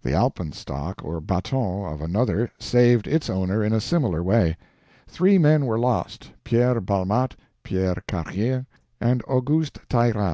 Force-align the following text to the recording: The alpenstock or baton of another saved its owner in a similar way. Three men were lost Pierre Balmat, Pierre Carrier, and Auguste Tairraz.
The 0.00 0.14
alpenstock 0.14 1.04
or 1.04 1.20
baton 1.20 1.92
of 1.92 2.00
another 2.00 2.50
saved 2.58 3.06
its 3.06 3.28
owner 3.28 3.62
in 3.62 3.74
a 3.74 3.82
similar 3.82 4.22
way. 4.22 4.56
Three 5.06 5.36
men 5.36 5.66
were 5.66 5.78
lost 5.78 6.32
Pierre 6.42 6.80
Balmat, 6.80 7.36
Pierre 7.62 8.02
Carrier, 8.06 8.64
and 8.98 9.22
Auguste 9.28 9.80
Tairraz. 9.90 10.26